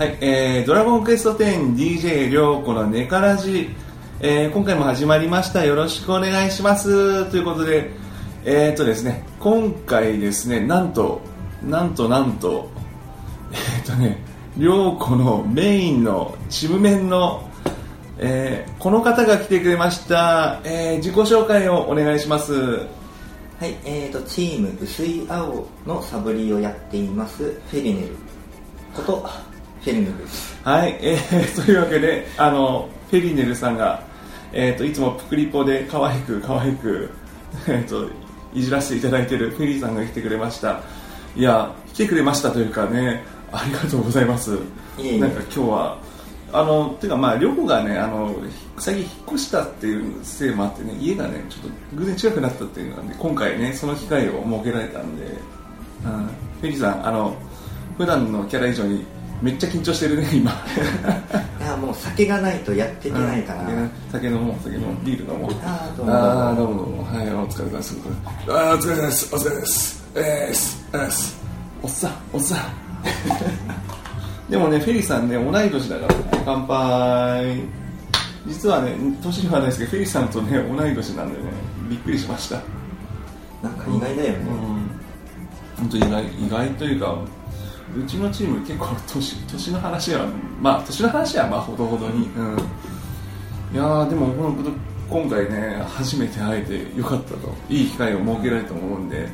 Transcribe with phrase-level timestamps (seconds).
[0.00, 3.68] はい、えー、ドラゴンクエスト 10DJ りょうこのネカラジ、
[4.20, 5.66] えー、今回も始まりました。
[5.66, 7.30] よろしくお願いします。
[7.30, 7.90] ということで、
[8.46, 11.20] えーとですね、今回ですね、なんと、
[11.62, 12.70] なんとなんと、
[13.52, 14.24] えーとね、
[14.56, 17.46] りょうこのメインのチーム面の、
[18.16, 20.62] えー、この方が来てくれました。
[20.64, 22.54] えー、自己紹介をお願いします。
[22.54, 22.78] は
[23.66, 28.16] い、えーと、チーム薄い青のサブリーをやっています、フェリネル
[28.96, 29.49] こと、
[29.82, 30.14] フェルネル。
[30.62, 34.02] はい、えー、 というわけで、あの、フェリネルさんが、
[34.52, 37.10] えー、といつもプクリポで可愛く可愛く、
[37.68, 38.08] えー、と
[38.52, 40.80] いじらせていただいているフェリーさんが来てくれました。
[41.36, 44.50] いや来てくれましたというかねありがとうございます。
[45.20, 45.98] なんか今日は
[46.52, 48.34] あのていうかまあ旅行がねあの
[48.78, 57.36] 最近引っ越したっていうせいもあってね家がねちょっと偶然近くなったっていうので今回ねその機会を設けられたんで、うん、フェリーさんあの
[57.96, 59.04] 普段のキャラ以上に
[59.42, 60.50] めっちゃ緊張してるね今。
[61.60, 63.62] いや、もう酒がないとやっていけないから。
[63.62, 64.94] うん酒飲もう酒飲もう。
[65.04, 65.52] ビール飲もう。
[65.64, 67.04] ああーどうもどうも。
[67.04, 67.96] はいお疲れ様です。
[68.48, 69.34] あーお疲れ様です。
[69.34, 70.04] お疲れ様です。
[70.14, 71.36] えーすえーす。
[71.82, 72.58] おっさんおっさん。
[74.50, 77.62] でもねフェリーさんね同い年だからね乾杯。
[78.46, 81.44] 実はね年はないですけどフェリーさんとね同い年なんでね
[81.88, 82.56] びっくりしました。
[83.62, 84.38] なんか意外だよね。
[85.78, 87.14] 本当意外意外というか
[87.96, 90.26] うちのチーム結構年年の話は
[90.60, 92.58] まあ年の話はまあほどほどに、うん、
[93.72, 94.72] いやーでもこの
[95.10, 97.52] 今回ね初めて会えてよかったと。
[97.68, 99.28] いい機会を設けられたと思うんで。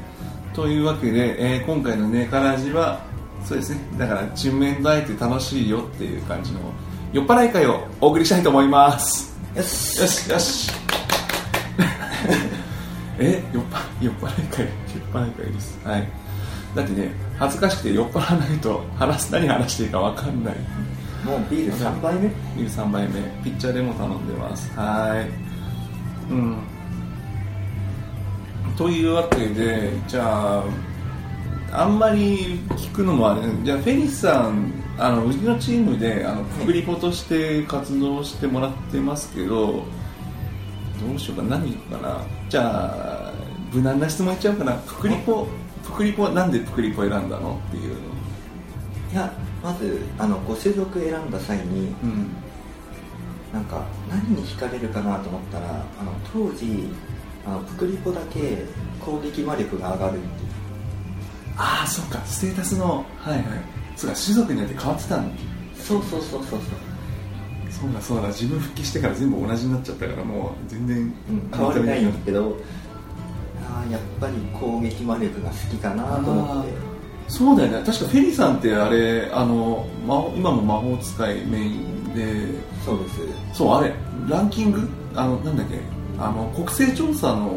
[0.55, 3.05] というわけで、えー今回のネカラジは
[3.45, 3.81] そうですね。
[3.99, 6.61] だからチームメント会えて楽しいよっていう感じの
[7.13, 9.39] 酔っ払い会をお送りしたいと思います。
[9.55, 10.01] よし。
[10.01, 10.73] よしよし。
[13.19, 13.65] え酔っ
[14.15, 14.69] 払い会酔っ
[15.13, 15.79] 払い会です。
[15.85, 16.26] はい
[16.77, 20.55] だってね恥ずかしくて酔っ払わないと話す何話していいか分かんない。
[21.25, 22.29] もうビール3杯目？
[22.29, 23.21] ビール3杯目。
[23.43, 24.71] ピッチャーでも頼んでます。
[24.79, 26.33] はい。
[26.33, 26.59] うん。
[28.77, 30.65] というわけでじゃあ
[31.73, 33.43] あんまり聞くのもあれ。
[33.65, 39.83] じゃあフェリスさんあのうちのチームであのプクリポとして活動してもらってますけどど
[41.15, 42.21] うしようか何言うかな。
[42.49, 43.33] じゃあ
[43.73, 44.75] 無難な質問いっちゃおうかな。
[44.75, 45.49] プクリポ
[45.87, 47.99] プクリポなんでプクリポ選んだのっていうの。
[49.13, 49.33] いや、
[49.63, 52.29] まず、あの、ご種族選んだ際に、うん。
[53.53, 56.89] なんか、何に惹かれるかなと思ったら、あの、当時、
[57.47, 58.65] あの、プクリポだけ
[59.01, 60.33] 攻撃魔力が上がるっていう。
[61.57, 62.19] ああそうか。
[62.27, 63.45] ステータスのはいはい。
[63.97, 65.43] そうか種族によって変わってたんだ
[65.79, 66.61] そうそうそうそうそう。
[67.71, 68.29] そうだそうだ。
[68.29, 72.57] 自分復帰してから全部同じになっちゃったからもう全然、うん、変わりないんだけど
[73.91, 76.73] やっぱり攻撃魔力が好きかなと思って。
[77.29, 77.85] そうだよね。
[77.85, 79.87] 確かフェリーさんってあれあの
[80.37, 82.59] 今も魔法使いメインで。
[82.85, 83.21] そうです。
[83.53, 83.93] そうあれ
[84.29, 84.89] ランキング？
[85.15, 85.81] あのなんだっけ？
[86.19, 87.57] あの国勢調査の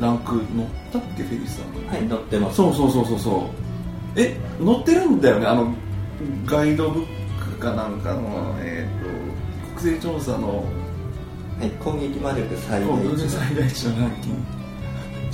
[0.00, 1.22] ランク乗ったっけ？
[1.24, 1.86] フェリーさん。
[1.88, 2.56] はい乗ってます。
[2.56, 4.20] そうそうそうそうそう。
[4.20, 5.46] え乗ってるんだよね？
[5.46, 5.74] あの
[6.46, 7.06] ガイドブッ
[7.44, 10.64] クかなんかのえっ、と国勢調査の。
[11.56, 14.63] はい、攻撃魔力最大値のランキング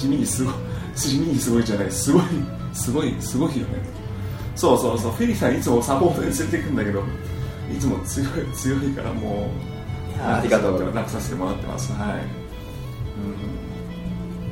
[0.01, 0.55] 地味にすごい
[0.97, 1.51] 地味にす。
[1.51, 2.23] ごいじゃないすごい
[2.73, 3.39] すごいす。
[3.39, 3.61] ごい。
[3.61, 3.79] よね
[4.57, 5.13] そうそうそう。
[5.13, 7.03] フェリーさんいつもサポートで連れてくんだけど
[7.73, 9.51] いつも強い強いからも
[10.19, 12.23] うありがとうございます楽させてもらってますはい、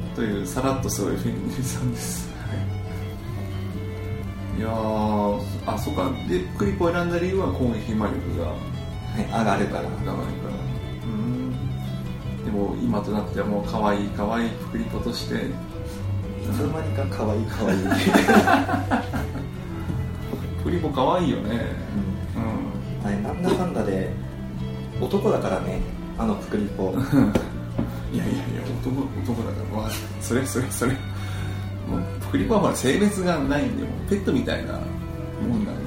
[0.08, 2.54] うん、というさらっとすごいフェリーさんです、は
[4.56, 6.10] い、いやーあそうか。
[6.28, 8.54] でクリポを選んだ理由は攻撃魔力がは
[9.20, 10.54] い、上がるから長いから。
[11.04, 11.37] うん
[12.48, 15.34] でも今となってはもう可愛い可愛いプクリポとして。
[15.34, 15.38] い
[16.50, 17.44] つの間にか可愛い。
[17.44, 17.80] 可愛い。
[20.64, 21.66] プリポ可愛いよね。
[22.34, 23.04] うん。
[23.04, 24.10] はい、なんだかんだで
[24.98, 25.82] 男だからね
[26.16, 27.02] あのプクリポうん
[28.10, 29.82] いやいやいや男男だから。
[29.82, 29.90] まあ
[30.22, 30.92] それそれそれ。
[30.92, 30.98] も
[31.98, 34.78] うプクリポはほら性別がないんでもうペットみたいなも
[35.54, 35.82] んなんで。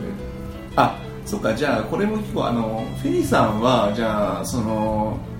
[0.75, 0.95] あ
[1.25, 5.30] そっかじゃあこれも結構あのフェリーさんはじゃあそのプ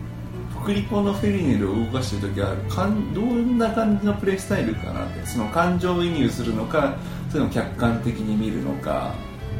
[0.66, 5.26] クリポのフェリネルを動かしてる時はかんどんな感じのプレイスタイルかなって。
[5.26, 6.96] その感情移入するのか
[7.30, 9.14] それとも客観的に見るのか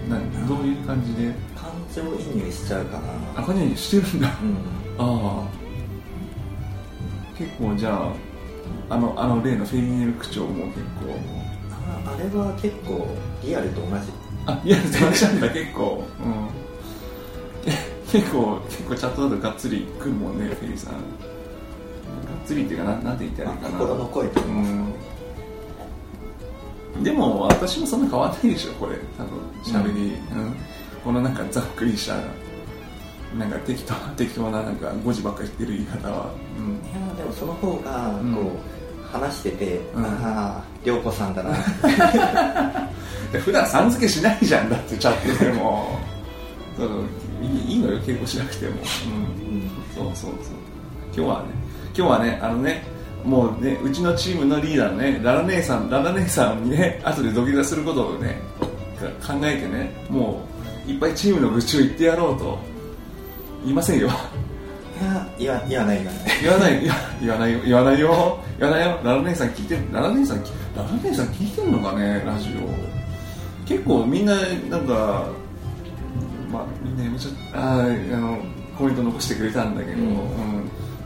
[0.08, 0.56] なんど。
[0.56, 1.34] ういう感じで？
[1.56, 3.42] 感情移入しちゃうかな。
[3.42, 4.28] あこれにしてるんだ。
[4.42, 4.56] うん。
[4.98, 5.48] ああ。
[7.38, 7.96] 結構じゃ
[8.90, 10.84] ああのあの例のフェリネル区長も結構。
[11.72, 13.08] ああれは結構
[13.44, 13.94] リアルと同じ。
[14.46, 16.04] あいや電車なんだ結構。
[16.24, 16.32] うん。
[16.34, 16.71] え
[18.12, 20.94] 結構結構チャットだとがっつり来るもんねフェリーさん。
[20.94, 21.02] がっ
[22.46, 23.78] つりっていうかななんて言ったらいいかな。
[23.78, 24.78] 心の声と言いますか
[26.98, 28.98] うんでも私もそんな変わんないでしょこれ。
[29.18, 30.56] 多分しゃべり、うん。
[31.04, 32.16] このなんかざっくりした
[33.38, 36.30] なんか適当 適当ななんか誤字ばっかり言ってる言い方は、
[36.60, 38.50] うん、いやでもその方がこう、うん
[39.12, 40.06] 話してて、うん。
[40.06, 41.52] ああ涼子さんだな。
[43.32, 46.00] で普段さん付けしないじゃんだってチャットでも。
[46.78, 46.90] そう
[47.42, 48.82] いいのよ稽古しなくても、うん、
[49.96, 50.54] そうそうそう。
[51.14, 51.50] 今日はね
[51.96, 52.84] 今日はねあのね
[53.24, 58.40] もうねうちのチームのリーダーのねララ姉さんララ姉さんにね後で土下座することをね
[59.00, 60.42] 考えてねも
[60.88, 62.60] ういっぱいチームの愚痴を言ってやろうと
[63.64, 64.10] 言いませんよ。
[65.38, 66.04] いや言わない
[66.42, 66.82] 言わない
[67.22, 67.62] 言わないよ。
[67.66, 68.10] 言わないよ。
[68.60, 69.00] 言わないよ。
[69.04, 73.68] ララ姉さん聞いてララ姉さんきララ姉さん聞いてんのかねラジオ。
[73.68, 74.36] 結構みんな
[74.70, 75.28] なんか
[76.52, 77.58] まあみんなやめちゃった。
[77.60, 78.38] あーあの
[78.78, 80.08] コメント残してくれたんだけど、うん。
[80.08, 80.16] うん。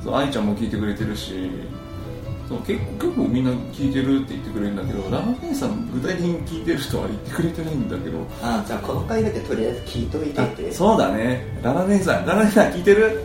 [0.03, 1.49] そう愛ちゃんも聞いてくれてるし
[2.47, 8.19] そう結構結構みんな聞いてるって言ってくれるんだけどララ姉さん具体的に聞いてる人は言ってくれてないんだけど。
[8.43, 10.71] ああじゃあこの回だけとりあえず聞いといてって。
[10.71, 11.43] そうだね。
[11.63, 13.19] ララ姉さんララ姉さん聞いてる？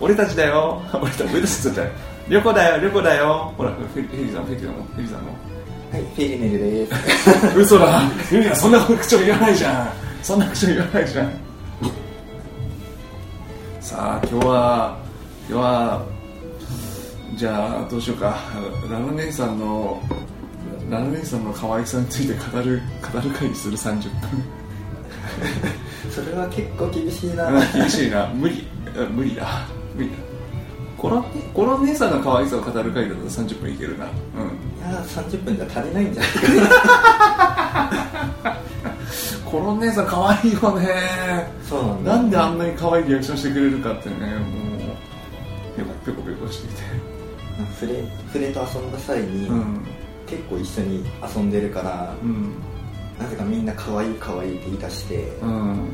[0.00, 0.82] 俺たちだよ。
[1.00, 1.90] 俺たち俺たちだよ
[2.28, 3.54] リョコだよリョコだよ。
[3.56, 5.32] ほらフェリフェリさんフェリさんもフェリさんも。
[5.90, 6.92] はいフェリネルです。
[7.58, 8.02] 嘘だ。
[8.30, 9.88] ユリアそんな口調言わないじゃん。
[10.22, 11.32] そんな口調言わないじゃん
[13.98, 14.96] さあ今日は
[15.48, 16.06] 今日は
[17.34, 18.38] じゃあどうしようか。
[18.88, 20.00] ララ姉さんの
[20.88, 22.80] ララ姉さんの可愛さについて語る
[23.12, 24.30] 語る会にする30分。
[26.14, 27.48] それは結構厳しいな。
[27.48, 28.28] うん厳しいな。
[28.28, 28.68] 無理。
[28.94, 29.66] うん無理だ。
[29.96, 30.16] 無理だ。
[30.96, 34.06] このこの姉さんの可愛さを語る回だと30分いけるな。
[34.06, 34.10] うん。
[34.88, 36.32] いや30分じゃ足りないんじゃない
[36.70, 38.17] か
[39.50, 40.86] この姉さん可愛いよね。
[41.68, 44.80] そうなんだなんであんなに可愛いリアクションしてくれるかってねもう。
[45.76, 46.82] ペコペコペコしていて
[47.78, 48.02] フレ
[48.32, 49.84] フレと遊んだ際に、うん。
[50.26, 51.04] 結構一緒に
[51.34, 52.52] 遊んでるから、うん。
[53.18, 55.88] なぜかみんな可愛い可愛いって言い出して、うん。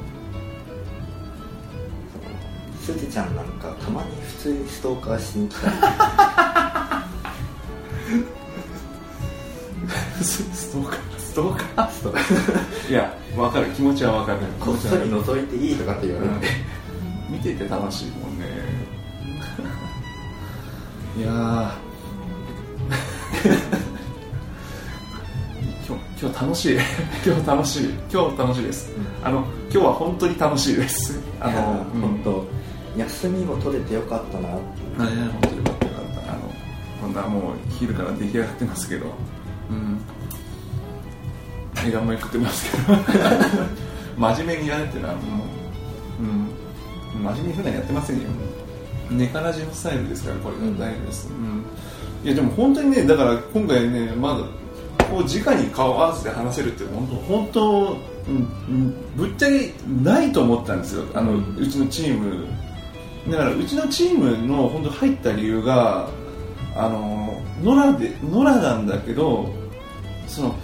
[2.80, 5.70] すずちゃんなんかたまに普通にストーカーしに来た
[10.22, 10.98] ストーカー
[11.34, 13.66] ストーカーいやわかる。
[13.70, 14.38] 気持ちはわかる。
[14.60, 16.46] こっそり覗いていいとかって言われて、
[17.28, 18.46] 見てて楽しいもんね。
[21.18, 21.72] いやー。
[25.88, 26.78] 今日今日楽しい。
[27.26, 27.90] 今日楽しい。
[28.12, 28.92] 今日楽しいです、
[29.24, 31.18] あの今日は本当に楽しいです。
[31.40, 32.00] ああのの、うん。
[32.00, 32.44] 本当。
[32.96, 34.60] 休みも取れてよかったなって
[35.00, 35.86] あいや本当によかった。
[35.86, 36.42] よかったあの
[37.02, 39.06] こんなもう昼から出来上がってますけど。
[39.68, 39.93] うん
[41.86, 42.98] 枝豆食ってますけど。
[44.16, 45.20] 真面目にやるってのはも
[46.20, 47.24] ううん。
[47.24, 48.22] 真面目に普段やってませんよ。
[49.10, 51.64] ネカラジのスタイルですからこれが大丈夫です、うん、
[52.24, 54.36] いやでも本当にねだから今回ねまだ
[55.06, 57.98] こう直に顔合わせて話せるって本当本当、
[58.28, 59.72] うんうん、ぶっちゃけ
[60.02, 61.04] ないと思ったんですよ。
[61.14, 62.46] あの、うちのチーム。
[63.30, 66.08] だからうちのチームの本当入った理由が
[66.74, 69.50] あの野良で野良なんだけど
[70.26, 70.54] その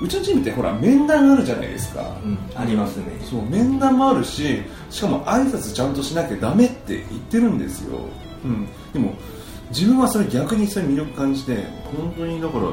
[0.00, 2.38] うちのチームってほら面談あるじゃないですか、うん。
[2.56, 3.04] ありますね。
[3.32, 7.98] そう面談もあるししかも挨拶ちゃんとしなきゃダメって言ってるんですよ、
[8.44, 9.14] うん、でも
[9.70, 11.64] 自分はそれ逆にそれ魅力感じて
[11.96, 12.64] 本当にだから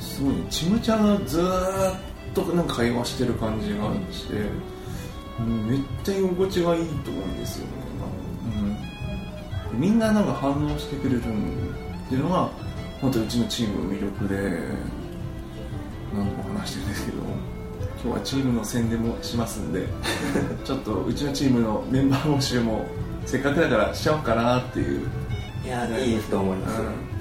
[0.00, 1.96] すごいちむちゃんがずーっ
[2.34, 4.34] となんか会話してる感じがして、
[5.40, 7.72] うん、めっちゃ居心地がいいと思うんですよね、
[9.72, 11.22] うん、みんななんか反応してくれるっ
[12.08, 12.48] ていうのが
[13.00, 14.92] 本当うちのチームの魅力で
[16.14, 17.18] 何度も話してるんですけど
[18.04, 19.86] 今日はチームの宣伝もしますんで
[20.64, 22.86] ちょっとうちのチームのメンバー募集も
[23.24, 25.06] せっかくだからしちゃおうかなっていう。
[25.64, 27.12] いやいいと思います、うん。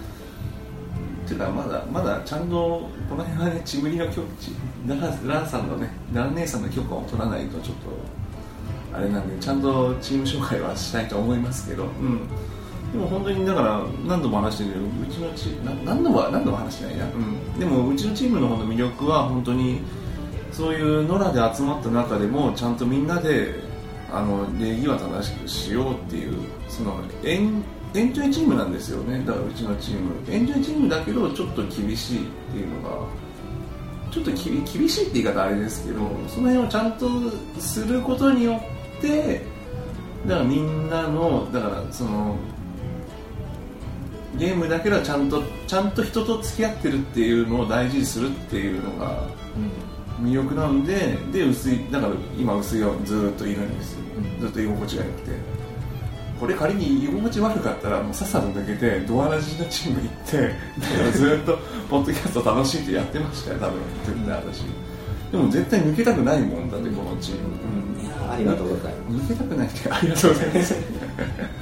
[1.27, 4.51] ていうかまだまだちゃんとこの辺はねちむりの許ち
[4.87, 12.27] ラララさんのねララ姉さんの許可を取らないとちょっとあれなんでちゃんとチーム紹介はしたいと思いますけど、うん、
[12.91, 19.81] でも本当にだから何度も話してるけどうちのチな何度も何度も話してないな、うん、でもうちのチームの方の魅力は本当に
[20.51, 23.55] そういう野良で集まった中でもちゃんとみんなで
[24.11, 26.35] あの礼儀は正しくしようっていう
[26.67, 29.21] そのエンエンジョイチームなんですよね。
[29.25, 30.13] だからうちのチーム。
[30.29, 32.21] エンジョイチームだけどちょっと厳しいっ
[32.53, 33.05] ていうのが
[34.11, 37.09] ちょっとき厳しいって言い方あれですけどその辺をちゃんと
[37.59, 38.61] することによ
[38.97, 39.41] って
[40.27, 42.35] だからみんなのだからその
[44.37, 49.27] ゲームだけどちゃんとちゃんと人と付き合ってるっていうのを大事にするっていうのが
[50.21, 53.99] 魅力なんでで薄いだから今薄いはずーっといるんですよ、
[54.39, 55.61] ずっと居心地が良くて。
[56.39, 63.59] これ仮に居心地悪かったらもうさっさと抜けてドアラジのチーム行ってだからずーっとポッドキャスト楽しいってやってましたよ。
[63.59, 64.63] 多分絶対私
[65.31, 69.33] でも絶対抜けたくないもんだってこのチーム、いやありがとうございます。
[69.33, 70.75] 抜けたくないってありがとうございます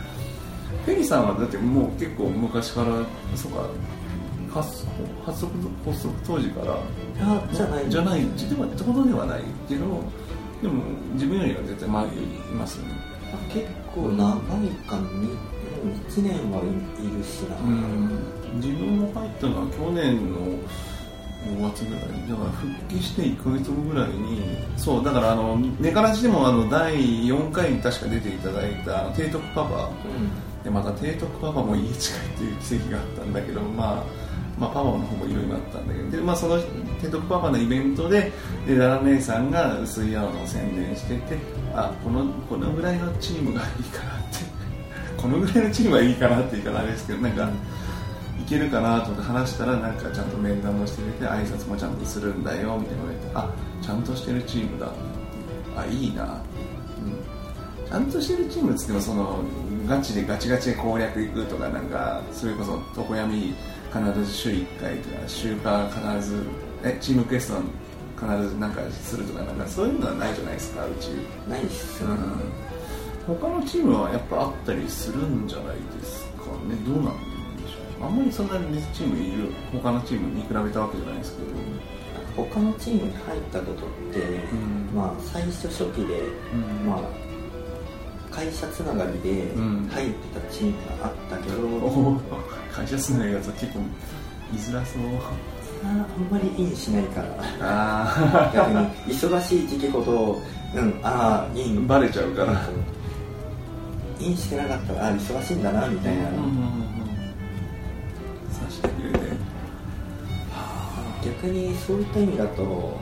[0.86, 2.88] フェリさんはだってもう結構昔から
[3.36, 3.66] そうか
[4.54, 4.86] 発
[5.26, 5.52] 発足
[5.86, 6.74] 発足当時から
[7.22, 7.90] あじゃない。
[7.90, 8.46] じゃないって
[8.84, 9.86] ことではないけど
[10.62, 10.84] でも
[11.14, 12.94] 自分よりは絶対前にいますよね。
[13.32, 14.38] あ結構長い
[14.88, 15.38] かに
[16.10, 18.20] 1年はいいるしな、うん。
[18.56, 20.38] 自分も入ったのは去年の
[21.46, 29.90] 5月ぐらいだから復帰して1ヶ月後ぐらいにそうだからあのネカラジでもあの第4回に確か出ていただいたあの提督パパ
[30.64, 34.30] でまた提督パパも家近いっていう奇跡があったんだけどまあ
[34.60, 36.60] まあ、パパの方もいろいろあったんだけどで、まあ、その
[37.00, 38.30] 提督パパのイベントで
[38.68, 41.38] でダラ姉さんが薄い青の宣伝してて
[41.74, 44.40] あこのこのぐらいのチームがいいかなって
[45.16, 47.50] このぐらいのチームはいいかなって言い方あれですけどなんか、
[48.42, 54.92] いけるかなと思って話したらなんかちゃんと面談もしてくれて挨拶もちゃんとするんだよみたいな言われてあちゃんとしてるチームだ。
[55.76, 59.40] あいいな、うん、ちゃんとしてるチームっつってもその
[59.88, 63.54] ガチでガチガチで攻略いくとかなんかそれこそ常闇
[63.94, 66.44] 必ず週1回とか週間必ず
[66.84, 67.62] えチームクエスト
[68.28, 71.08] 必ずなんかするとかなんかそういうのはないじゃないですかうち
[71.50, 72.70] ないっすよ、うん
[73.28, 77.39] 他のチームはやっぱあったりするんじゃないですかねどうなん
[78.02, 81.50] あんまりそんなにチームいる他のチームに比べたわけじゃないですけど。
[82.48, 84.20] 他のチームに入ったことって、
[84.56, 84.96] ん。
[84.96, 86.22] まあ最初初期で、
[86.54, 86.90] うん。
[86.90, 87.02] まあ
[88.32, 89.88] 会社つながりでうん。
[89.92, 92.74] 入ってたチームがあったけど、おー。
[92.74, 93.80] 会社数のやつは結構
[94.54, 95.02] 居づらそう。
[95.84, 97.28] ああんまりインしないから。
[97.62, 100.42] あ逆に忙しい時期ほど
[100.76, 102.70] うんああインバレちゃうから。
[104.20, 106.79] インしてなかったらあ忙しいんだなみたいな、うんうん
[111.42, 112.98] 逆にそういった意味だと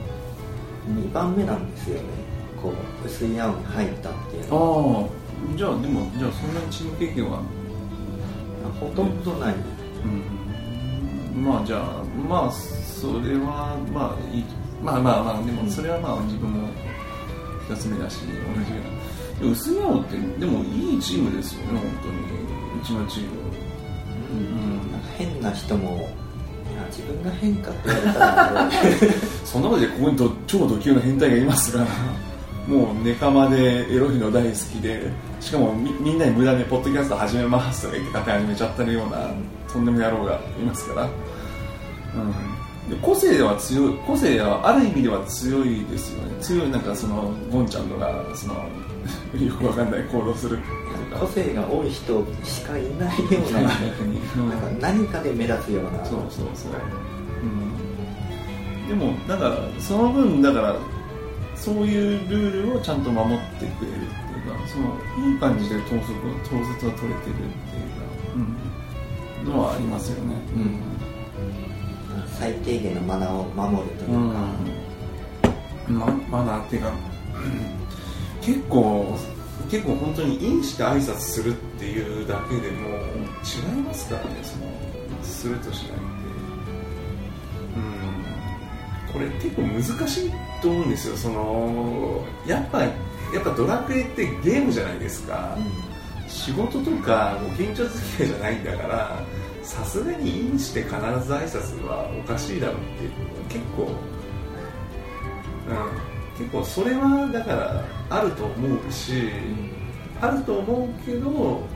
[0.86, 2.02] 2番目なんですよね。
[2.62, 5.00] こう薄い青に入ったっていうのは。
[5.00, 5.08] ああ。
[5.56, 7.42] じゃあでもじゃあそんなにチーム経験は？
[8.80, 9.54] ほとんどない。
[11.34, 11.44] うん。
[11.44, 14.44] まあじゃあまあそれはまあいい。
[14.82, 16.68] まあまあまあでもそれはまあ自分も
[17.68, 18.26] 2つ目だし同
[18.64, 18.88] じよう
[19.34, 19.40] な。
[19.40, 22.14] でも薄い青ってでもいいチームですよね本当に。
[22.80, 23.30] うちのチーム。
[24.30, 24.92] うん。
[24.92, 26.08] なんか変な人も
[26.86, 28.70] 自分が変かって言われたら
[29.44, 31.86] そんなことでここにど超ド級の変態がいますから
[32.66, 35.10] もうネカマでエロいの大好きで
[35.40, 39.30] しかもみみんなに無駄にポッドキャスト始めますとか言って勝手に始めちゃってるような
[39.72, 41.08] とんでも野郎がいますから、
[42.14, 46.42] うん、で個性は強い個性はある意味では強いですよね。
[46.42, 48.54] 強いなんかそのゴンちゃんのがその
[49.42, 50.58] よくわかんない行動する
[51.12, 56.04] 個か性が多い人しかいないようななんかうん何かで目立つような。
[56.04, 56.72] そうそうそう、
[57.42, 60.76] うん、でもだからその分だから
[61.54, 66.12] そういうルールをちゃんと守ってくれるっていうかそのいい感じで統率
[66.46, 68.04] 統率は取れてるっていうか、
[69.44, 70.34] うん、のはありますよね。
[72.38, 74.38] 最低限のマナーを守るといううん、か、
[75.88, 76.92] まマナーっていうか
[78.40, 79.18] 結構
[79.70, 85.98] 結構本当にインして挨拶するっていうだけでも違いますからねそのするとしないって。
[87.76, 89.12] うん。
[89.12, 92.90] これ結構難しいと思うんですよそのやっぱや
[93.40, 95.56] っぱドラクエってゲームじゃないですか、
[96.28, 99.22] 仕事とかご近所付き合いじゃないんだから
[99.62, 103.10] さすがにインして必ず挨拶はおかしいだろうっていう
[103.48, 106.07] 結構、うん、
[106.38, 109.30] 結構それはだからあると思うし、
[110.20, 111.66] あると思うけど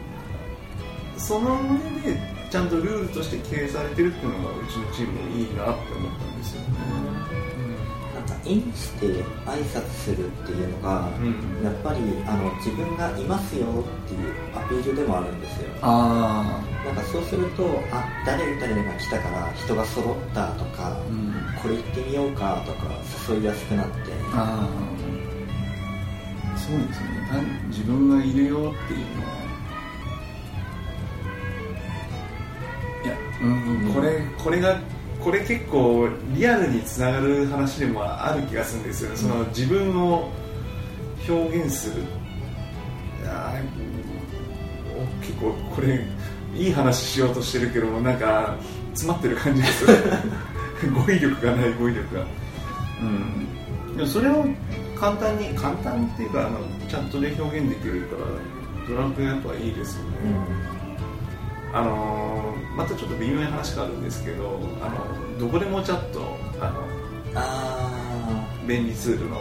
[1.18, 1.56] その
[2.04, 2.18] 上で
[2.50, 6.68] ちゃんとルールとして経営されてるっていうのがうちのチームいいなって思ったんですよね、
[8.14, 9.06] なんかインして
[9.46, 11.64] 挨拶するっていうのが、うん。
[11.64, 15.70] やっぱりあの自分がいますよっていうアピールでもあるんですよ。
[15.82, 21.32] あなんかそうするとあ誰々が来たから人が揃ったとか、あうん。
[21.62, 22.90] これ行ってみようかとか
[23.30, 23.92] 誘いやすくなって。
[24.32, 24.68] あ
[26.54, 27.28] あそうですね。
[27.30, 29.32] 単自分がいるよっていうのは。
[33.04, 33.44] いや、う
[33.90, 34.80] ん、これこれが
[35.20, 40.30] これ結構リアルにつながる話でもある気がするんですよ、その自分を
[41.28, 42.02] 表現する。
[45.20, 46.04] 結構これ
[46.54, 48.56] いい話しようとしてるけどもなんか
[48.90, 49.86] 詰まってる感じです
[50.92, 52.26] 語彙力がない語彙力が。
[53.00, 53.96] うん。
[53.96, 54.46] でもそれを
[54.98, 60.10] 簡単に簡単っていうかあのちゃんとね表現できるからドラクエやっぱいいですよね、
[61.72, 66.80] あのーまたちょっと微妙な話があるんですけどあのどこでもチャットあの
[67.34, 69.38] あ便利ツールの。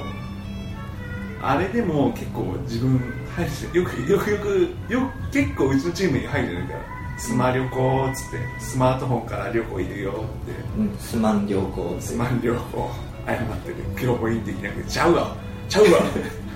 [1.44, 3.00] あれでも結構自分
[3.36, 6.80] 入るよくよくよくよく結構うちのチームに入るんだよ
[7.22, 10.16] スマ旅行っつってスマートフォンから旅行行くよっ
[10.48, 10.52] て。
[10.76, 12.90] うんスマン良好スマン旅行。
[13.28, 15.36] 謝ってるピロポインできなくてちゃうわ
[15.70, 15.90] ちゃうわ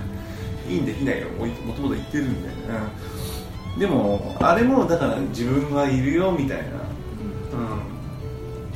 [0.68, 2.90] いいんできないよももともと言ってるんだよな。
[3.78, 6.64] でもあれもだから自分はいるよみたいな。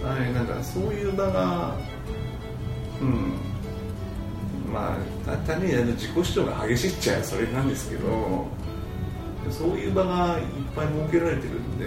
[0.04, 0.12] うん。
[0.12, 1.74] あれなんかそういう場が
[3.00, 3.32] うん。
[4.72, 8.46] まあ単に自己主張が激しいっちゃそれなんですけど
[9.50, 10.44] そういう場がいっ
[10.74, 11.86] ぱい設けられてるんで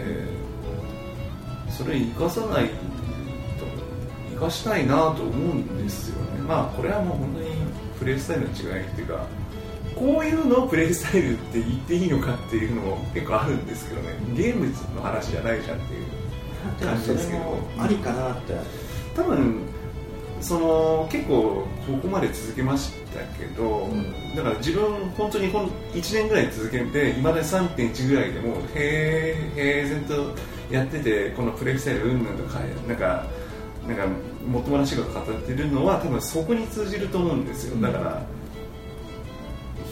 [1.70, 3.66] それ生かさないと
[4.32, 6.42] 生かしたいなと思うんですよね。
[6.42, 7.50] まあこれはもう本当に
[8.00, 9.26] プレースタイルの違いっていうか
[9.96, 14.10] こういうのをプレイスタイルって言っていいのかっていうのも 結構あるんですけどね。
[14.36, 17.44] ゲームの話じゃないじゃんっていう感じですけど。
[17.44, 18.54] もありかなって。
[19.16, 19.73] 多分
[20.44, 24.36] その結構ここまで続けましたけど、ん。
[24.36, 24.84] だから自分
[25.18, 30.36] 本当にこの1年ぐらい続けて今まで3.1ぐらいでもう平平然と
[30.70, 33.26] やっててこのプレイスタイルうんぬんとかなんか
[33.88, 34.08] なんか
[34.46, 37.82] もっともらしいこと語ってるのは多分そこに通じると思うんですよ。
[37.82, 38.26] だから、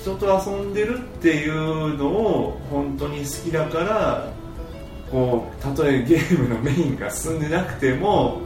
[0.02, 4.32] 人と遊んでるっていうのを本当に好きだから
[5.12, 8.42] こうたとえゲームのメインが進んでなくても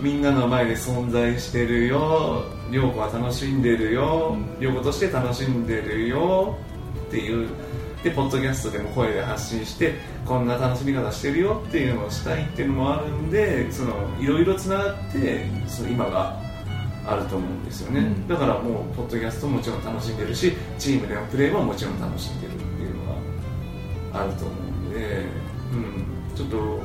[0.00, 2.44] みんなの前で存在してるよ。
[2.70, 4.36] 涼子は楽しんでるよ。
[4.60, 6.56] 涼子として楽しんでるよ。
[7.08, 7.48] っていう。
[8.02, 9.94] でポッドキャストでも声で発信して
[10.26, 11.62] こんな楽しみ方してるよ。
[11.66, 16.38] っていうのをしたいっていうのもあるんでそのいろいろつながってその今が
[17.06, 18.28] あると思うんですよね、うん。
[18.28, 23.04] だからもうポッドキャストももちろん楽しんでるしチームでのプレーももちろん楽しんでるっていうの
[24.12, 25.24] があると思うんで、
[25.72, 26.82] うん、ちょっと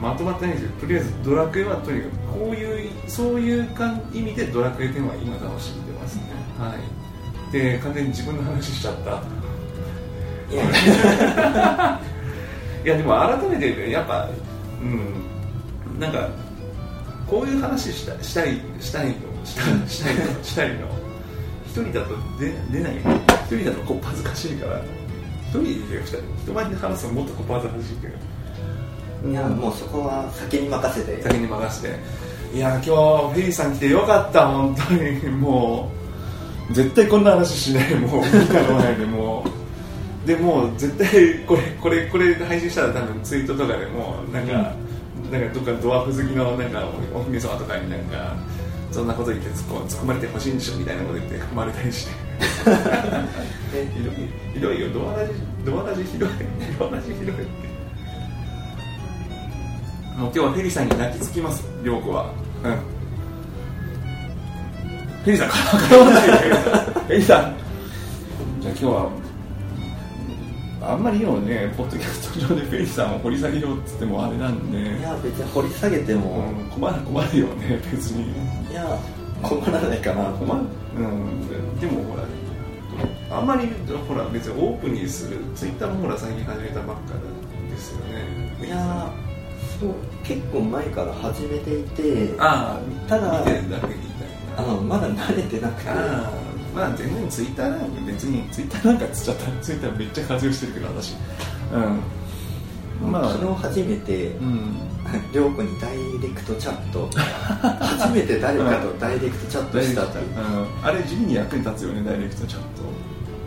[0.00, 6.22] まとまってないんですけどとりあえずドラクエはとにかくこういうそういうか意味でドラクエ10は今楽しんでますね。
[6.58, 7.52] はい。
[7.52, 9.22] で完全に自分の話しちゃった。
[10.52, 12.00] いや。
[12.96, 14.28] でも改めてねやっぱ
[14.80, 16.28] うんなんか
[17.26, 20.86] こういう話したしたいしたいのしたしたいのしたいの。
[21.66, 22.96] 一人だと出出ない。
[23.46, 24.80] 一人だとこっ恥ずかしいから。
[25.48, 28.14] 一人で二人人前で話すのもっとこっ恥ずかしいけど
[29.30, 31.22] いやもうそこは先に任せて。
[31.22, 31.98] 先に任せて。
[32.54, 35.28] いや今日フェリーさん来てよかった本当に。
[35.36, 35.90] も
[36.70, 37.94] う絶対こんな話しない。
[37.96, 40.26] もうミカの前でもう。
[40.26, 44.52] でもう絶対これこれこれ配信したら多分ツイートとかでもなんか、
[45.30, 46.84] なんかどっかドワーフ好きのなんか
[47.14, 48.34] お姫様とかになんか
[48.90, 52.12] そんなこと言って突っ込まれてほしいんでしょみたいなこと言って踏まれたりして。
[53.72, 54.14] でひどい
[54.54, 54.88] ひどいよ。
[54.92, 55.32] ドアラジ
[55.64, 56.28] ドアラジひどい。
[56.78, 57.75] ドアラジひどいって
[60.16, 62.32] もう今日はフェリーさんに泣きつきます涼子は。
[62.64, 62.72] うん。
[65.24, 67.54] フェリーさん絡まないでフェリーさん。
[68.60, 69.10] じゃあ今日は
[70.80, 74.78] あんまりいいよねポッドキャスト上でフェリーさんを掘り下げようっつってもあれなんで。
[74.78, 78.32] いや別に掘り下げても、うん困る困るよね別に。
[78.70, 78.98] いや
[79.42, 80.30] 困らないかな。
[80.32, 80.62] 困る。
[80.96, 81.78] うん。
[81.78, 82.24] でもほら
[83.36, 83.68] あんまり
[84.08, 87.12] ほら別にオープンにするツイッターもほら最近始めたばっか
[87.68, 88.66] ですよね。
[88.66, 89.12] いや
[90.24, 94.58] 結構前から始めていてああただ見てるだけみたいな。
[94.58, 95.90] あのまだ慣れてなくて。
[96.74, 101.14] まあ全然ツイッターなんか別にツイッターなんかっつっちゃったツイッターめっちゃ活用してるけど私。
[103.02, 103.10] うん。
[103.12, 104.76] まあ昨日初めてうん。
[105.32, 107.08] 涼子にダイレクトチャット。
[107.16, 110.24] 初めて誰かとダイレクトチャットしたっていう。
[110.26, 110.40] う
[110.82, 110.84] ん。
[110.84, 112.82] あれ地味に役に立つよねダイレクトチャット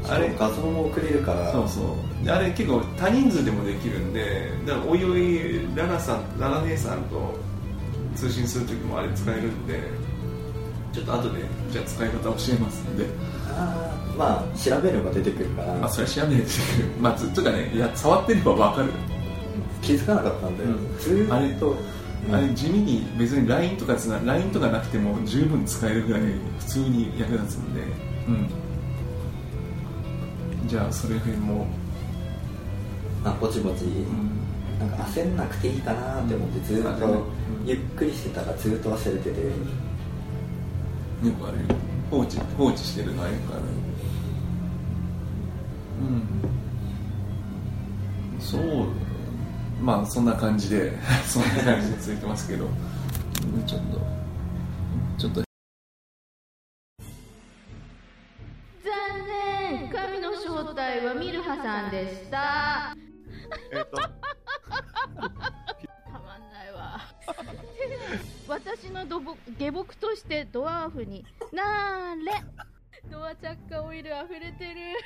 [0.07, 1.81] あれ画像も送れるからそうそ
[2.21, 2.25] う。
[2.25, 7.37] であれ結構多人数でもできるんでだからおいおいララさんララ姉さんと
[8.15, 9.79] 通信する時もあれ使えるんで
[10.93, 13.05] ちょっと後でじゃあ使い方教えますんで。
[13.51, 16.49] あーまあ調べれば出てくるから、まあそれ調べないと
[16.99, 18.91] まあずっとかねいや触ってれば分かる。
[19.81, 20.99] 気づかなかったんで、うん。
[20.99, 21.35] ずーっと。
[21.35, 21.47] あれ
[22.27, 22.35] うん。
[22.35, 26.21] あれ地味に別に LINE とかつな LINE とかなくても十分使えるぐらい
[26.59, 27.81] 普通に役立つんで。
[28.27, 28.49] うん
[30.69, 31.65] じゃあそれ辺も、
[33.23, 34.37] あぼちぼち、うん。
[34.79, 37.23] なんか焦んなくていいかなって思ってずーっと、うん。
[37.65, 39.47] ゆっくりしてたらずーっと忘れてて、よ
[41.33, 41.63] くあるよ。
[42.11, 43.63] 放置放置してるのはよくある。
[46.03, 46.05] う
[48.37, 48.39] ん。
[48.39, 48.61] そう。
[49.81, 50.93] まあそんな感じで
[51.25, 52.65] そんな感じで続いてますけど。
[52.65, 52.71] うん
[53.65, 53.99] ちょっと
[55.17, 55.41] ちょっと
[61.63, 62.95] さんでした。
[63.71, 63.97] えっと。
[65.17, 66.99] たまんないわ。
[68.47, 72.33] 私の土木下僕としてドワーフになーれ。
[73.09, 74.97] ドア着火オイル溢れてる。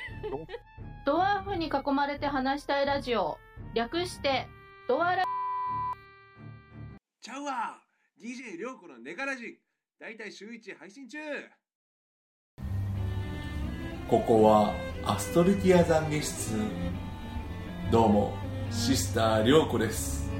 [1.04, 3.38] ドワーフに囲まれて話したいラジオ。
[3.74, 4.46] 略して
[4.88, 5.24] ドアラ。
[7.20, 7.82] ちゃうわ。
[8.20, 9.60] DJ りょうこのネガラジ。
[9.98, 11.18] だいたい週1配信中
[14.08, 14.74] ここは
[15.06, 16.52] アストルティア懺悔室。
[17.90, 18.34] どうも
[18.70, 20.30] シスター涼子です。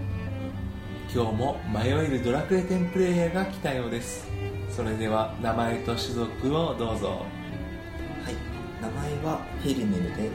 [1.13, 4.29] 今日も迷えるドラクエ10プレイヤーが来たようです。
[4.69, 7.09] それでは名前と種族をどうぞ。
[7.09, 8.35] はい
[8.83, 10.31] 名前はフェルネルで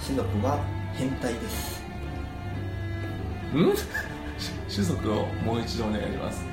[0.00, 0.60] 種族は
[0.94, 1.82] 変態です。
[3.54, 3.74] ん？
[4.72, 6.44] 種族をもう一度お願いします。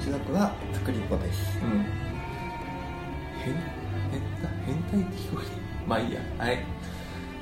[0.00, 1.58] 種族はプクリポです。
[1.62, 1.84] うん。
[3.44, 3.79] 変
[4.10, 5.50] 変態変態って聞こえる。
[5.86, 6.20] まあいいや。
[6.38, 6.58] はい。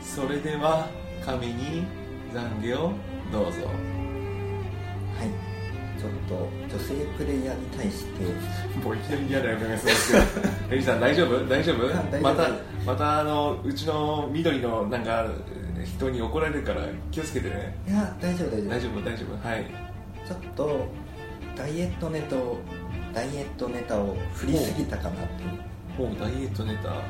[0.02, 0.88] それでは
[1.24, 1.84] 神に
[2.32, 2.92] 懺悔を
[3.32, 3.66] どうぞ。
[3.66, 5.30] はい。
[6.00, 8.24] ちょっと女性プレイヤーに対して。
[8.84, 10.48] もういきなり嫌な予感がするんですけど。
[10.74, 11.48] エリさん大丈夫？
[11.48, 12.20] 大丈夫？
[12.22, 12.50] また
[12.86, 15.26] またあのうちの緑のなんか
[15.84, 17.76] 人に怒られるから気をつけてね。
[17.88, 18.70] いや大丈夫大丈夫。
[18.70, 19.04] 大丈夫？
[19.04, 19.48] 大丈夫？
[19.48, 19.64] はい。
[20.26, 20.86] ちょっと
[21.56, 22.58] ダイエットネタを
[23.12, 25.26] ダイエットネタを振りすぎたかなと
[25.98, 27.02] ほうダイエットネタ。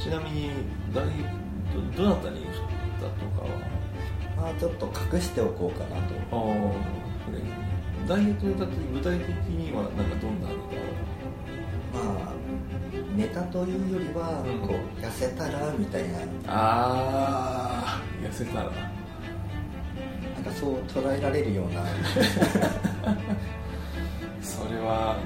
[0.00, 0.50] ちなみに
[0.94, 1.04] ダイ
[1.94, 2.50] どどなたに振っ
[3.00, 3.48] たとかは？
[4.34, 6.14] まあちょっと隠しておこうかなと。
[6.14, 6.72] ああこ
[7.30, 7.38] れ
[8.08, 10.54] ダイエットネタって具体的にはなんかどんなネ
[11.92, 12.32] まあ
[13.14, 14.66] ネタというよりはうん。
[14.66, 16.18] こう痩せたらみたいな。
[16.18, 18.64] タああ痩せたら。
[18.64, 18.70] な
[20.40, 21.84] んかそう捉えられるような。
[24.40, 25.18] それは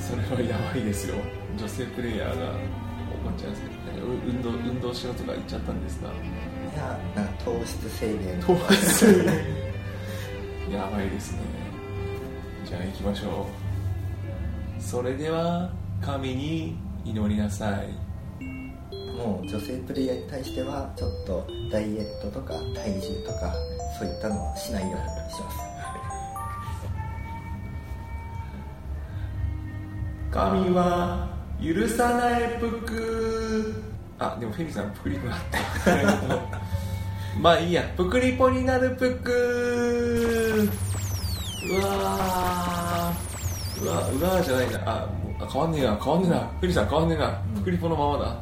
[0.00, 1.14] それはやばいですよ
[1.62, 3.68] 女性プレイヤーが怒っちゃうんですけ
[4.00, 6.12] ど、運動運動しろとか言っちゃったんですがい
[6.76, 8.40] やなんか糖質制限。
[8.40, 9.06] 糖質
[10.68, 11.38] やばいですね。
[12.64, 13.46] じゃあ行きましょ
[14.78, 14.82] う。
[14.82, 15.70] それでは
[16.00, 17.86] 神に祈りなさい。
[19.16, 23.54] もう女性プレイヤーに対してはちょっとダイエットとか体重とか
[24.00, 25.00] そういったのはしないように
[25.32, 25.58] します。
[30.32, 31.30] 神は
[31.62, 33.74] 許さないぷく
[34.18, 35.58] あでもフェリーさんぷくりぽだった。
[37.40, 37.82] まあいいや。
[37.96, 40.68] ぷくりぽになるぷく
[41.70, 43.84] うわー。
[43.84, 44.80] うわうわーじゃないな。
[44.86, 45.96] あもうあ変わんねえな。
[45.96, 46.38] 変わんねえな。
[46.38, 47.42] フェリーさん変わんねえな。
[47.56, 48.36] ぷくりぽのままだ。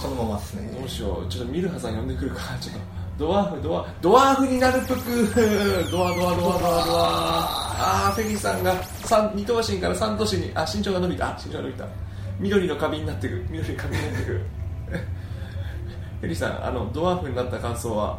[0.00, 0.76] このままですね。
[0.78, 1.28] どうしよう。
[1.28, 2.52] ちょっとミルハさん呼んでくるか。
[2.52, 2.80] らちょっと。
[3.16, 7.08] ドワーフドワドワーフになるぷくドワドワドワドワドワ
[7.76, 10.50] あーフェリーさんが三二等身から三等身に。
[10.54, 11.28] あ身長が伸びた。
[11.28, 11.84] あ身長が伸びた
[12.38, 18.18] 緑の花瓶になってく緑の花瓶になってくフェリーさんあのドワーフになった感想は？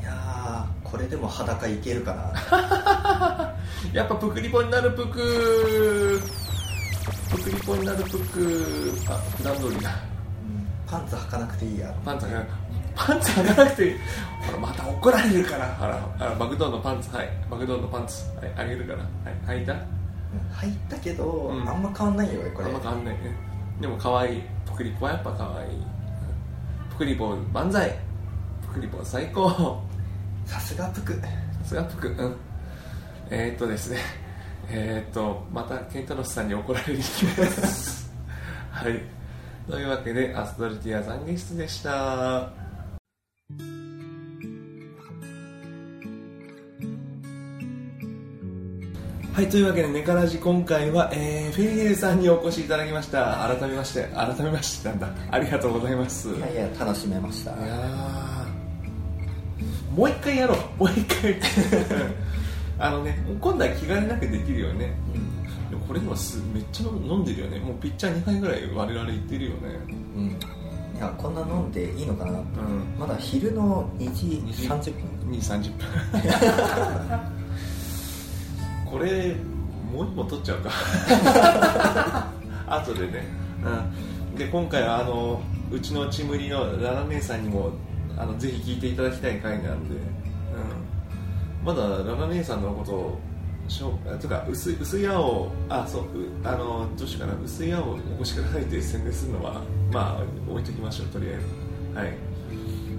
[0.00, 3.54] いやーこれでも裸いけるかな。
[3.92, 6.20] やっぱぷくりぽになるぷく。
[7.30, 8.92] ぷくりぽになるぷく。
[9.08, 9.90] あ普段通りだ。
[9.90, 10.66] うん。
[10.86, 11.94] パンツ履かなくていいや。
[12.04, 12.44] パンツが
[12.94, 13.96] パンツ履かなくていい。
[14.46, 15.66] ほらまた怒られるから。
[15.74, 17.14] ほらあバグドーンのパンツ。
[17.14, 17.28] はい。
[17.50, 18.24] バグドーンのパンツ。
[18.38, 18.98] はいあげるから。
[18.98, 19.04] は
[19.56, 19.72] い履いた？
[19.74, 20.01] うん
[20.52, 21.68] 入ったけど、うん。
[21.68, 22.66] あんま変わんないよこれ。
[22.66, 23.20] あんま変わんないね。
[23.80, 24.42] でも可愛い。
[24.66, 25.70] プクリポはやっぱ可愛い。
[26.90, 27.98] プクリポ万歳。
[28.66, 29.82] プクリポ最高。
[30.46, 31.20] ささすがプク。
[31.64, 32.08] すがプク。
[32.08, 32.36] うん。
[33.30, 33.98] えー、っとですね。
[34.68, 38.10] えー、っとまたケンタロスさんに怒られる気です。
[38.70, 39.00] はい。
[39.68, 42.61] というわけでアストルティア懺悔室でした
[49.32, 53.48] はい、というわけで、ネカラジ今回は、えー、フェリエルさんにお越しいただきました。
[53.58, 55.08] 改めまして、改めましてなんだ。
[55.30, 56.28] ありがとうございます。
[56.28, 60.58] いやいや楽しめましたいやーもう一回やろう。
[60.80, 61.34] もう一回。
[62.78, 64.92] あのね、今度は気兼ねなくできるよね。
[65.70, 67.58] でもこれでもすめっちゃ飲んでるよね。
[67.58, 69.56] もうピッチャー2回ぐらい我々行ってるよね。
[70.14, 70.36] うん
[70.94, 72.44] いやこんな飲んでいいのかなうん。
[72.98, 74.92] まだ昼の2時2時30
[75.24, 77.32] 分2、30分。
[78.92, 79.34] これ、
[79.90, 80.70] もう一本取っちゃうか。
[82.68, 83.24] 後でね。
[84.30, 84.36] うん。
[84.36, 87.70] で、今回は、あの、うちのちむりのララ姉さんにも、
[88.18, 91.64] あの、ぜひ聞いていただきたい回なんで、うん。
[91.64, 93.18] まだララ姉さんのことを、
[93.66, 96.06] しょあとか薄い薄い青あそうう
[96.44, 101.38] あのどうしようかな薄い青をお越しくださいって宣伝するのはまあ置いときましょうとりあえ
[101.94, 102.12] ずはい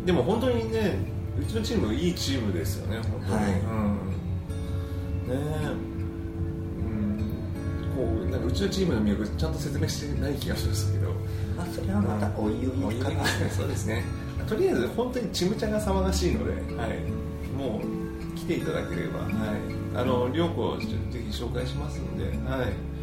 [0.06, 0.98] でも本当にね
[1.38, 4.23] うちのチームいいチームですよね本当に、はいうん
[5.28, 5.34] ね。
[5.34, 5.34] え
[6.80, 7.20] うん。
[7.96, 11.12] こうなんかうちのチームの魅力ちゃんと説明してない気がしますけど。
[11.58, 13.26] まあそれはまたおいおいかな。
[13.50, 14.04] そうですね。
[14.48, 17.00] とりあえず本当にちむちゃんが騒がしいので、はい、
[17.58, 19.32] もう来ていただければ、はい、
[19.96, 22.26] あの涼子ぜひ紹介しますんで。
[22.50, 22.94] はい。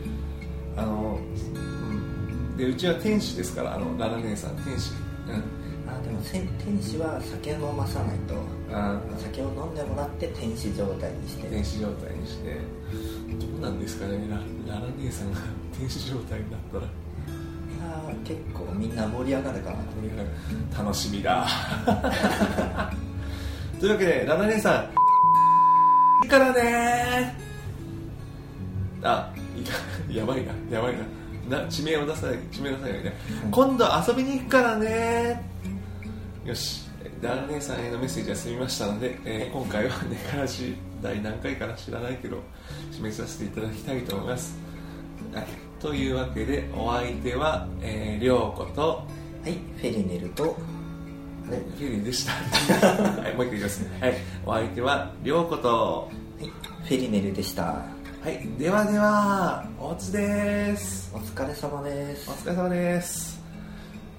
[0.76, 4.92] あの、うん、でうちは天使ですからあのララ姉さん天使、
[5.28, 8.34] うん、あでも天使は酒を飲まさないと
[8.72, 11.48] あ酒を飲んでもらって天使状態にして。
[11.48, 12.56] 天使状態にして。
[13.38, 14.18] どうなんですかね。
[14.66, 15.40] ラララ姉さんが
[15.78, 16.84] 天使状態になったら。
[18.24, 19.76] 結構みんな盛り上がるかな。
[19.76, 20.28] 盛り上がる。
[20.78, 21.46] 楽しみだ。
[23.80, 26.24] というわけでララ姉さん。
[26.24, 27.36] いいからね。
[29.02, 29.32] あ
[30.10, 30.52] やばいな。
[30.70, 31.00] やばいな。
[31.50, 33.12] な地名を出さない地名出さないね、
[33.44, 35.42] うん、今度遊びに行くからね。
[36.44, 36.89] よし
[37.22, 42.38] ララ姉さんへのメッセージは済みましたので、えー、今回はねからし第何回かな知らないけど
[42.92, 44.58] 締めさせていただきたいと思います。
[45.34, 45.46] はい。
[45.80, 49.06] というわけでお相手は、えー、りょうこと
[49.42, 49.52] はい。
[49.52, 52.32] フェリネルとはいフェリでした。
[53.22, 53.98] はいもう一回言いますね。
[54.00, 54.14] はい。
[54.46, 56.10] お相手はりょうこと。
[56.38, 56.48] はい。
[56.84, 57.62] フェリネルでした。
[57.64, 57.82] は
[58.26, 58.46] い。
[58.58, 61.10] ではではおつです。
[61.14, 62.30] お疲れ様です。
[62.30, 63.40] お疲れ様です。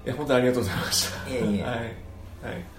[0.04, 1.30] え本当にありがとうございました。
[1.30, 1.62] いえいえ。
[1.62, 2.71] はい、はい